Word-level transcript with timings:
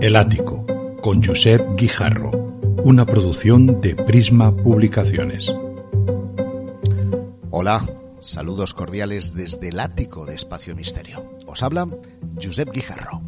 El 0.00 0.14
Ático, 0.14 0.64
con 1.00 1.22
Josep 1.22 1.76
Guijarro, 1.76 2.30
una 2.84 3.04
producción 3.04 3.80
de 3.80 3.96
Prisma 3.96 4.54
Publicaciones. 4.54 5.52
Hola, 7.50 7.84
saludos 8.20 8.74
cordiales 8.74 9.34
desde 9.34 9.70
el 9.70 9.80
Ático 9.80 10.24
de 10.24 10.36
Espacio 10.36 10.76
Misterio. 10.76 11.24
Os 11.46 11.62
habla 11.64 11.88
Josep 12.40 12.70
Guijarro. 12.72 13.22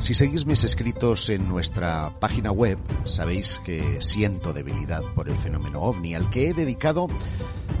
Si 0.00 0.14
seguís 0.14 0.44
mis 0.44 0.62
escritos 0.64 1.30
en 1.30 1.48
nuestra 1.48 2.18
página 2.20 2.52
web, 2.52 2.78
sabéis 3.04 3.60
que 3.64 4.00
siento 4.00 4.52
debilidad 4.52 5.02
por 5.14 5.28
el 5.28 5.36
fenómeno 5.36 5.82
ovni, 5.82 6.14
al 6.14 6.30
que 6.30 6.48
he 6.50 6.54
dedicado 6.54 7.08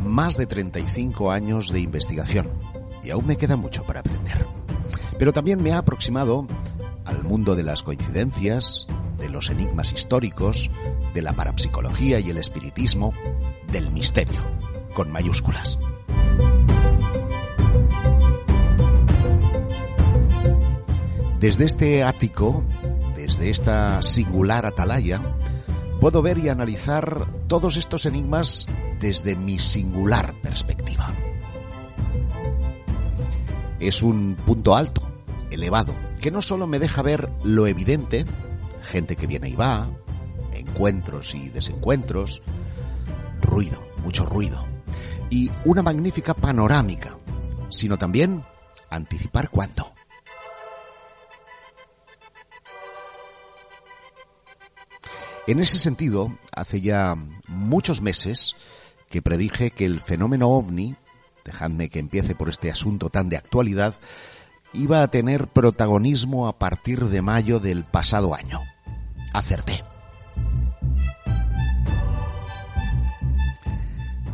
más 0.06 0.36
de 0.36 0.46
35 0.46 1.30
años 1.30 1.72
de 1.72 1.80
investigación 1.80 2.48
y 3.02 3.10
aún 3.10 3.26
me 3.26 3.36
queda 3.36 3.56
mucho 3.56 3.84
para 3.84 4.00
aprender. 4.00 4.46
Pero 5.18 5.32
también 5.32 5.62
me 5.62 5.72
ha 5.72 5.78
aproximado 5.78 6.46
al 7.04 7.22
mundo 7.22 7.54
de 7.54 7.62
las 7.62 7.82
coincidencias, 7.82 8.86
de 9.18 9.28
los 9.30 9.50
enigmas 9.50 9.92
históricos, 9.92 10.70
de 11.14 11.22
la 11.22 11.32
parapsicología 11.32 12.20
y 12.20 12.30
el 12.30 12.38
espiritismo, 12.38 13.14
del 13.70 13.90
misterio, 13.90 14.40
con 14.94 15.10
mayúsculas. 15.10 15.78
Desde 21.38 21.64
este 21.64 22.02
ático, 22.02 22.64
desde 23.14 23.50
esta 23.50 24.02
singular 24.02 24.66
atalaya, 24.66 25.20
puedo 26.00 26.22
ver 26.22 26.38
y 26.38 26.48
analizar 26.48 27.26
todos 27.48 27.76
estos 27.76 28.06
enigmas 28.06 28.66
desde 29.00 29.36
mi 29.36 29.58
singular 29.58 30.34
perspectiva. 30.40 31.14
Es 33.78 34.02
un 34.02 34.36
punto 34.46 34.74
alto, 34.74 35.02
elevado, 35.50 35.94
que 36.20 36.30
no 36.30 36.40
solo 36.40 36.66
me 36.66 36.78
deja 36.78 37.02
ver 37.02 37.30
lo 37.44 37.66
evidente, 37.66 38.24
gente 38.82 39.16
que 39.16 39.26
viene 39.26 39.48
y 39.48 39.56
va, 39.56 39.88
encuentros 40.52 41.34
y 41.34 41.48
desencuentros, 41.48 42.42
ruido, 43.42 43.86
mucho 44.02 44.24
ruido, 44.24 44.64
y 45.30 45.50
una 45.64 45.82
magnífica 45.82 46.34
panorámica, 46.34 47.16
sino 47.68 47.98
también 47.98 48.44
anticipar 48.90 49.50
cuándo. 49.50 49.95
En 55.46 55.60
ese 55.60 55.78
sentido, 55.78 56.36
hace 56.52 56.80
ya 56.80 57.16
muchos 57.46 58.00
meses 58.00 58.56
que 59.08 59.22
predije 59.22 59.70
que 59.70 59.84
el 59.84 60.00
fenómeno 60.00 60.48
ovni, 60.48 60.96
dejadme 61.44 61.88
que 61.88 62.00
empiece 62.00 62.34
por 62.34 62.48
este 62.48 62.68
asunto 62.68 63.10
tan 63.10 63.28
de 63.28 63.36
actualidad, 63.36 63.94
iba 64.72 65.02
a 65.02 65.08
tener 65.08 65.46
protagonismo 65.46 66.48
a 66.48 66.58
partir 66.58 67.04
de 67.04 67.22
mayo 67.22 67.60
del 67.60 67.84
pasado 67.84 68.34
año. 68.34 68.60
Acerté. 69.32 69.84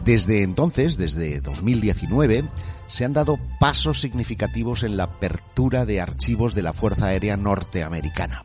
Desde 0.03 0.43
entonces, 0.43 0.97
desde 0.97 1.43
2019, 1.43 2.49
se 2.87 3.05
han 3.05 3.13
dado 3.13 3.39
pasos 3.61 4.01
significativos 4.01 4.83
en 4.83 4.97
la 4.97 5.05
apertura 5.05 5.85
de 5.85 6.01
archivos 6.01 6.55
de 6.55 6.63
la 6.63 6.73
Fuerza 6.73 7.07
Aérea 7.07 7.37
Norteamericana. 7.37 8.43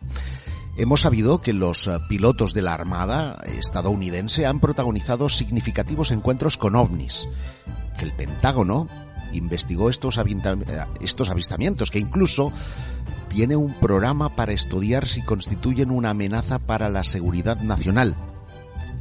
Hemos 0.80 1.02
sabido 1.02 1.42
que 1.42 1.54
los 1.54 1.88
eh, 1.88 1.98
pilotos 2.08 2.54
de 2.54 2.62
la 2.62 2.76
Armada 2.76 3.36
estadounidense 3.46 4.46
han 4.46 4.60
protagonizado 4.60 5.28
significativos 5.28 6.12
encuentros 6.12 6.56
con 6.56 6.76
ovnis, 6.76 7.28
que 7.98 8.06
el 8.06 8.16
Pentágono 8.16 8.88
investigó 9.34 9.90
estos, 9.90 10.20
eh, 10.20 10.86
estos 11.02 11.32
avistamientos, 11.32 11.90
que 11.90 11.98
incluso 11.98 12.52
tiene 13.28 13.56
un 13.56 13.74
programa 13.80 14.36
para 14.36 14.54
estudiar 14.54 15.08
si 15.08 15.24
constituyen 15.24 15.90
una 15.90 16.12
amenaza 16.12 16.60
para 16.60 16.90
la 16.90 17.04
seguridad 17.04 17.60
nacional, 17.60 18.16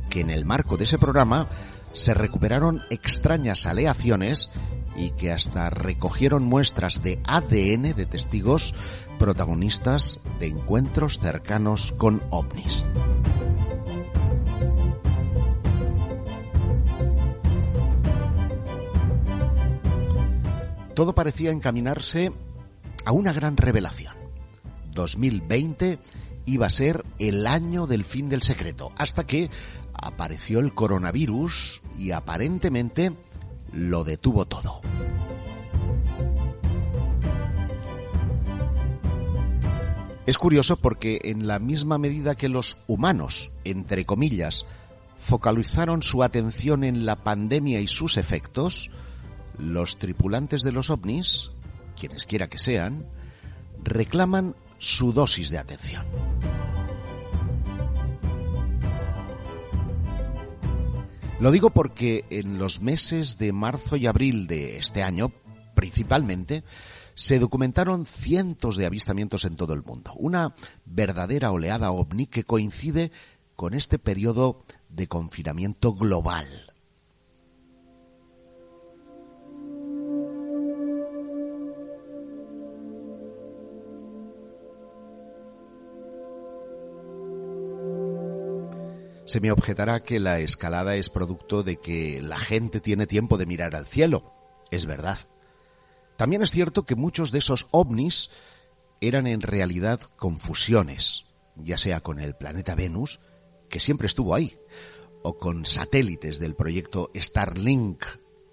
que 0.08 0.20
en 0.20 0.30
el 0.30 0.46
marco 0.46 0.78
de 0.78 0.84
ese 0.84 0.98
programa 0.98 1.46
se 1.92 2.14
recuperaron 2.14 2.80
extrañas 2.88 3.66
aleaciones 3.66 4.48
y 4.96 5.10
que 5.10 5.32
hasta 5.32 5.70
recogieron 5.70 6.44
muestras 6.44 7.02
de 7.02 7.20
ADN 7.24 7.94
de 7.94 8.06
testigos 8.06 8.74
protagonistas 9.18 10.20
de 10.40 10.48
encuentros 10.48 11.18
cercanos 11.18 11.92
con 11.92 12.22
ovnis. 12.30 12.84
Todo 20.94 21.14
parecía 21.14 21.50
encaminarse 21.50 22.32
a 23.04 23.12
una 23.12 23.32
gran 23.32 23.58
revelación. 23.58 24.14
2020 24.94 25.98
iba 26.46 26.66
a 26.66 26.70
ser 26.70 27.04
el 27.18 27.46
año 27.46 27.86
del 27.86 28.04
fin 28.04 28.30
del 28.30 28.42
secreto, 28.42 28.88
hasta 28.96 29.26
que 29.26 29.50
apareció 29.92 30.58
el 30.58 30.72
coronavirus 30.72 31.82
y 31.98 32.12
aparentemente 32.12 33.12
lo 33.72 34.04
detuvo 34.04 34.46
todo. 34.46 34.80
Es 40.26 40.38
curioso 40.38 40.76
porque 40.76 41.20
en 41.22 41.46
la 41.46 41.60
misma 41.60 41.98
medida 41.98 42.34
que 42.34 42.48
los 42.48 42.78
humanos, 42.88 43.52
entre 43.62 44.04
comillas, 44.04 44.66
focalizaron 45.16 46.02
su 46.02 46.24
atención 46.24 46.82
en 46.82 47.06
la 47.06 47.22
pandemia 47.22 47.80
y 47.80 47.86
sus 47.86 48.16
efectos, 48.16 48.90
los 49.56 49.98
tripulantes 49.98 50.62
de 50.62 50.72
los 50.72 50.90
ovnis, 50.90 51.52
quienes 51.98 52.26
quiera 52.26 52.48
que 52.48 52.58
sean, 52.58 53.06
reclaman 53.84 54.56
su 54.78 55.12
dosis 55.12 55.50
de 55.50 55.58
atención. 55.58 56.04
Lo 61.38 61.50
digo 61.50 61.68
porque 61.68 62.24
en 62.30 62.58
los 62.58 62.80
meses 62.80 63.36
de 63.36 63.52
marzo 63.52 63.96
y 63.96 64.06
abril 64.06 64.46
de 64.46 64.78
este 64.78 65.02
año, 65.02 65.32
principalmente, 65.74 66.64
se 67.14 67.38
documentaron 67.38 68.06
cientos 68.06 68.78
de 68.78 68.86
avistamientos 68.86 69.44
en 69.44 69.56
todo 69.56 69.74
el 69.74 69.82
mundo. 69.82 70.14
Una 70.14 70.54
verdadera 70.86 71.52
oleada 71.52 71.90
ovni 71.90 72.26
que 72.26 72.44
coincide 72.44 73.12
con 73.54 73.74
este 73.74 73.98
periodo 73.98 74.64
de 74.88 75.08
confinamiento 75.08 75.92
global. 75.92 76.72
Se 89.26 89.40
me 89.40 89.50
objetará 89.50 90.04
que 90.04 90.20
la 90.20 90.38
escalada 90.38 90.94
es 90.94 91.10
producto 91.10 91.64
de 91.64 91.78
que 91.78 92.22
la 92.22 92.38
gente 92.38 92.80
tiene 92.80 93.08
tiempo 93.08 93.36
de 93.36 93.46
mirar 93.46 93.74
al 93.74 93.84
cielo. 93.84 94.32
Es 94.70 94.86
verdad. 94.86 95.18
También 96.16 96.42
es 96.42 96.52
cierto 96.52 96.84
que 96.86 96.94
muchos 96.94 97.32
de 97.32 97.38
esos 97.38 97.66
ovnis 97.72 98.30
eran 99.00 99.26
en 99.26 99.40
realidad 99.40 100.00
confusiones, 100.14 101.26
ya 101.56 101.76
sea 101.76 102.00
con 102.00 102.20
el 102.20 102.36
planeta 102.36 102.76
Venus, 102.76 103.18
que 103.68 103.80
siempre 103.80 104.06
estuvo 104.06 104.32
ahí, 104.32 104.56
o 105.24 105.36
con 105.38 105.66
satélites 105.66 106.38
del 106.38 106.54
proyecto 106.54 107.10
Starlink, 107.16 108.04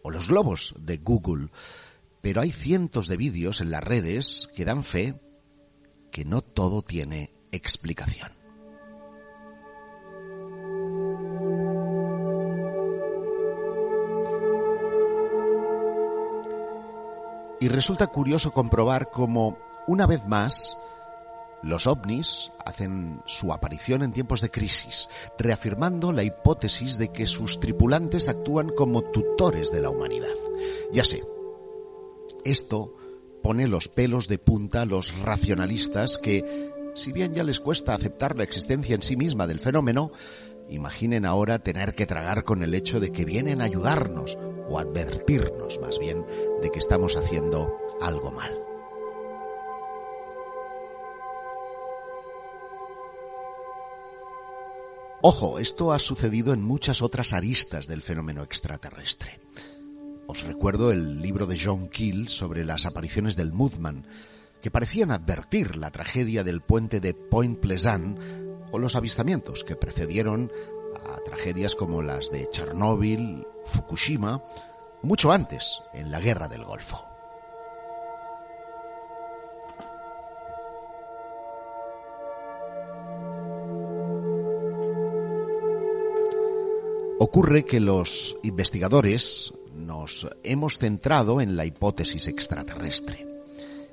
o 0.01 0.09
los 0.09 0.27
globos 0.27 0.73
de 0.79 0.97
Google. 0.97 1.49
Pero 2.19 2.41
hay 2.41 2.51
cientos 2.51 3.07
de 3.07 3.17
vídeos 3.17 3.61
en 3.61 3.69
las 3.69 3.83
redes 3.83 4.49
que 4.55 4.65
dan 4.65 4.83
fe 4.83 5.21
que 6.11 6.25
no 6.25 6.41
todo 6.41 6.81
tiene 6.81 7.31
explicación. 7.51 8.42
Y 17.63 17.69
resulta 17.69 18.07
curioso 18.07 18.51
comprobar 18.51 19.09
cómo, 19.09 19.57
una 19.87 20.05
vez 20.05 20.27
más, 20.27 20.77
los 21.61 21.87
ovnis 21.87 22.51
hacen 22.65 23.21
su 23.25 23.53
aparición 23.53 24.03
en 24.03 24.11
tiempos 24.11 24.41
de 24.41 24.51
crisis, 24.51 25.07
reafirmando 25.39 26.11
la 26.11 26.25
hipótesis 26.25 26.97
de 26.97 27.13
que 27.13 27.25
sus 27.25 27.61
tripulantes 27.61 28.27
actúan 28.27 28.67
como 28.67 29.01
tutores 29.01 29.71
de 29.71 29.79
la 29.79 29.91
humanidad. 29.91 30.27
Ya 30.91 31.05
sé, 31.05 31.23
esto 32.43 32.97
pone 33.41 33.69
los 33.69 33.87
pelos 33.87 34.27
de 34.27 34.39
punta 34.39 34.81
a 34.81 34.85
los 34.85 35.17
racionalistas 35.19 36.17
que, 36.17 36.69
si 36.95 37.13
bien 37.13 37.31
ya 37.31 37.45
les 37.45 37.61
cuesta 37.61 37.93
aceptar 37.93 38.35
la 38.35 38.43
existencia 38.43 38.93
en 38.93 39.01
sí 39.01 39.15
misma 39.15 39.47
del 39.47 39.61
fenómeno, 39.61 40.11
imaginen 40.73 41.25
ahora 41.25 41.59
tener 41.59 41.93
que 41.93 42.05
tragar 42.05 42.43
con 42.43 42.63
el 42.63 42.73
hecho 42.73 42.99
de 42.99 43.11
que 43.11 43.25
vienen 43.25 43.61
a 43.61 43.65
ayudarnos, 43.65 44.37
o 44.67 44.79
advertirnos 44.79 45.79
más 45.79 45.99
bien, 45.99 46.25
de 46.61 46.71
que 46.71 46.79
estamos 46.79 47.15
haciendo 47.15 47.77
algo 48.01 48.31
mal. 48.31 48.51
Ojo, 55.21 55.59
esto 55.59 55.93
ha 55.93 55.99
sucedido 55.99 56.53
en 56.53 56.61
muchas 56.61 57.01
otras 57.01 57.31
aristas 57.31 57.87
del 57.87 58.01
fenómeno 58.01 58.43
extraterrestre. 58.43 59.39
Os 60.27 60.43
recuerdo 60.43 60.91
el 60.91 61.21
libro 61.21 61.45
de 61.45 61.57
John 61.57 61.87
Keel 61.87 62.27
sobre 62.27 62.65
las 62.65 62.85
apariciones 62.85 63.37
del 63.37 63.53
Mothman, 63.53 64.05
que 64.61 64.71
parecían 64.71 65.11
advertir 65.11 65.77
la 65.77 65.91
tragedia 65.91 66.43
del 66.43 66.61
puente 66.61 66.99
de 66.99 67.13
Point 67.13 67.59
Pleasant 67.59 68.19
o 68.73 68.79
los 68.79 68.95
avistamientos 68.95 69.63
que 69.63 69.75
precedieron 69.75 70.51
a 71.05 71.21
tragedias 71.23 71.75
como 71.75 72.01
las 72.01 72.31
de 72.31 72.49
Chernóbil, 72.49 73.47
Fukushima, 73.65 74.43
mucho 75.03 75.31
antes, 75.31 75.79
en 75.93 76.11
la 76.11 76.19
Guerra 76.19 76.47
del 76.47 76.65
Golfo. 76.65 77.07
Ocurre 87.19 87.63
que 87.63 87.79
los 87.79 88.37
investigadores 88.43 89.53
nos 89.73 90.27
hemos 90.43 90.77
centrado 90.77 91.41
en 91.41 91.55
la 91.55 91.65
hipótesis 91.65 92.27
extraterrestre, 92.27 93.32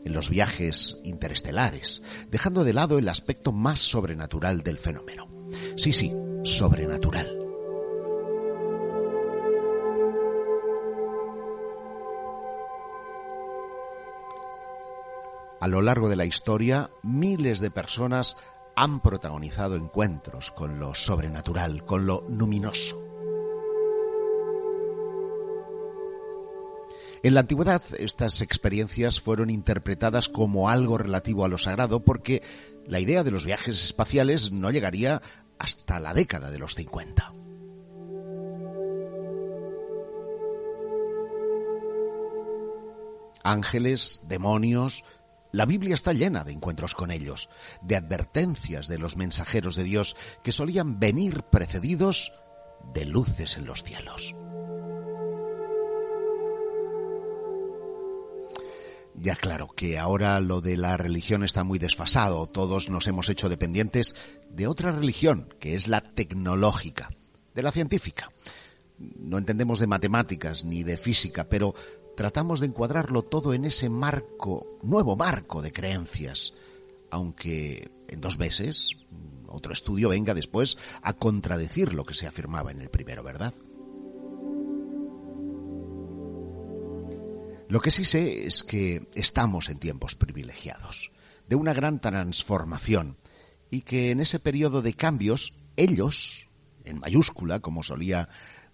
en 0.04 0.12
los 0.12 0.30
viajes 0.30 0.98
interestelares, 1.04 2.02
dejando 2.30 2.64
de 2.64 2.72
lado 2.72 2.98
el 2.98 3.08
aspecto 3.08 3.52
más 3.52 3.80
sobrenatural 3.80 4.62
del 4.62 4.78
fenómeno. 4.78 5.28
Sí, 5.76 5.92
sí, 5.92 6.14
sobrenatural. 6.44 7.36
A 15.60 15.68
lo 15.68 15.82
largo 15.82 16.08
de 16.08 16.16
la 16.16 16.24
historia, 16.24 16.90
miles 17.02 17.60
de 17.60 17.70
personas 17.70 18.36
han 18.76 19.00
protagonizado 19.00 19.76
encuentros 19.76 20.52
con 20.52 20.80
lo 20.80 20.94
sobrenatural, 20.94 21.84
con 21.84 22.06
lo 22.06 22.24
luminoso. 22.30 23.09
En 27.22 27.34
la 27.34 27.40
antigüedad 27.40 27.82
estas 27.98 28.40
experiencias 28.40 29.20
fueron 29.20 29.50
interpretadas 29.50 30.30
como 30.30 30.70
algo 30.70 30.96
relativo 30.96 31.44
a 31.44 31.48
lo 31.48 31.58
sagrado 31.58 32.02
porque 32.02 32.42
la 32.86 32.98
idea 32.98 33.22
de 33.22 33.30
los 33.30 33.44
viajes 33.44 33.84
espaciales 33.84 34.52
no 34.52 34.70
llegaría 34.70 35.20
hasta 35.58 36.00
la 36.00 36.14
década 36.14 36.50
de 36.50 36.58
los 36.58 36.74
50. 36.74 37.34
Ángeles, 43.42 44.22
demonios, 44.28 45.04
la 45.52 45.66
Biblia 45.66 45.94
está 45.94 46.14
llena 46.14 46.44
de 46.44 46.52
encuentros 46.52 46.94
con 46.94 47.10
ellos, 47.10 47.50
de 47.82 47.96
advertencias 47.96 48.88
de 48.88 48.98
los 48.98 49.18
mensajeros 49.18 49.76
de 49.76 49.84
Dios 49.84 50.16
que 50.42 50.52
solían 50.52 50.98
venir 50.98 51.42
precedidos 51.42 52.32
de 52.94 53.04
luces 53.04 53.58
en 53.58 53.66
los 53.66 53.82
cielos. 53.82 54.34
Ya 59.22 59.36
claro 59.36 59.68
que 59.76 59.98
ahora 59.98 60.40
lo 60.40 60.62
de 60.62 60.78
la 60.78 60.96
religión 60.96 61.44
está 61.44 61.62
muy 61.62 61.78
desfasado, 61.78 62.46
todos 62.46 62.88
nos 62.88 63.06
hemos 63.06 63.28
hecho 63.28 63.50
dependientes 63.50 64.14
de 64.48 64.66
otra 64.66 64.92
religión, 64.92 65.54
que 65.60 65.74
es 65.74 65.88
la 65.88 66.00
tecnológica, 66.00 67.10
de 67.54 67.62
la 67.62 67.70
científica. 67.70 68.32
No 68.98 69.36
entendemos 69.36 69.78
de 69.78 69.86
matemáticas 69.86 70.64
ni 70.64 70.84
de 70.84 70.96
física, 70.96 71.50
pero 71.50 71.74
tratamos 72.16 72.60
de 72.60 72.68
encuadrarlo 72.68 73.20
todo 73.22 73.52
en 73.52 73.66
ese 73.66 73.90
marco, 73.90 74.78
nuevo 74.82 75.16
marco 75.16 75.60
de 75.60 75.70
creencias, 75.72 76.54
aunque 77.10 77.90
en 78.08 78.22
dos 78.22 78.38
veces 78.38 78.88
otro 79.48 79.74
estudio 79.74 80.08
venga 80.08 80.32
después 80.32 80.78
a 81.02 81.12
contradecir 81.12 81.92
lo 81.92 82.06
que 82.06 82.14
se 82.14 82.26
afirmaba 82.26 82.70
en 82.70 82.80
el 82.80 82.88
primero, 82.88 83.22
¿verdad? 83.22 83.52
Lo 87.70 87.78
que 87.78 87.92
sí 87.92 88.04
sé 88.04 88.46
es 88.46 88.64
que 88.64 89.08
estamos 89.14 89.68
en 89.68 89.78
tiempos 89.78 90.16
privilegiados, 90.16 91.12
de 91.48 91.54
una 91.54 91.72
gran 91.72 92.00
transformación, 92.00 93.16
y 93.70 93.82
que 93.82 94.10
en 94.10 94.18
ese 94.18 94.40
periodo 94.40 94.82
de 94.82 94.94
cambios, 94.94 95.54
ellos, 95.76 96.48
en 96.82 96.98
mayúscula, 96.98 97.60
como 97.60 97.84
solía 97.84 98.28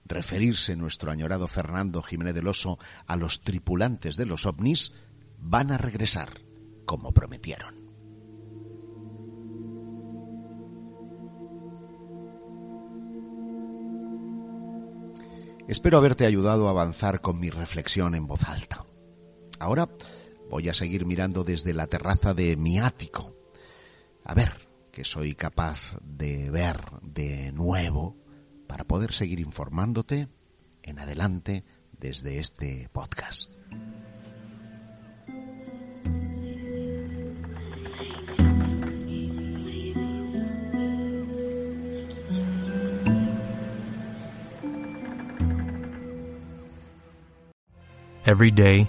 referirse 0.07 0.77
nuestro 0.77 1.11
añorado 1.11 1.47
Fernando 1.47 2.03
Jiménez 2.03 2.35
del 2.35 2.49
Oso 2.49 2.79
a 3.07 3.17
los 3.17 3.43
tripulantes 3.43 4.17
de 4.17 4.25
los 4.25 4.47
ovnis, 4.47 4.99
van 5.39 5.73
a 5.73 5.77
regresar, 5.77 6.41
como 6.87 7.13
prometieron. 7.13 7.75
Espero 15.69 15.99
haberte 15.99 16.25
ayudado 16.25 16.69
a 16.69 16.71
avanzar 16.71 17.21
con 17.21 17.39
mi 17.39 17.51
reflexión 17.51 18.15
en 18.15 18.27
voz 18.27 18.49
alta. 18.49 18.86
Ahora 19.59 19.89
voy 20.51 20.69
a 20.69 20.75
seguir 20.75 21.07
mirando 21.07 21.45
desde 21.45 21.75
la 21.75 21.87
terraza 21.87 22.35
de 22.35 22.57
mi 22.57 22.79
ático. 22.79 23.35
A 24.25 24.35
ver 24.35 24.69
qué 24.93 25.05
soy 25.05 25.35
capaz 25.35 25.99
de 26.03 26.51
ver 26.51 26.77
de 27.03 27.53
nuevo 27.53 28.17
para 28.67 28.85
poder 28.85 29.13
seguir 29.13 29.41
informándote 29.41 30.29
en 30.83 30.99
adelante 30.99 31.65
desde 31.93 32.39
este 32.39 32.89
podcast. 32.93 33.51
Every 48.27 48.51
day, 48.51 48.89